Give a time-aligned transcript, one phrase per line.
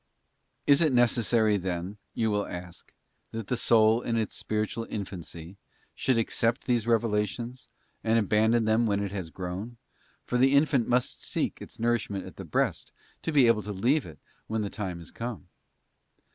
[0.65, 2.91] Is it necessary then, you will ask,
[3.31, 5.57] that the soul, in its spiritual infancy,
[5.93, 7.69] should accept these revelations,
[8.03, 9.77] and abandon them when it has grown;
[10.25, 12.91] for the infant must seek its nourishment at the breast
[13.21, 14.17] to be able to leave it
[14.47, 15.49] when the time is come?